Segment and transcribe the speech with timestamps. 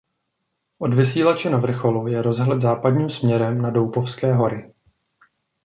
[0.79, 4.71] Od vysílače na vrcholu je rozhled západním směrem na Doupovské hory.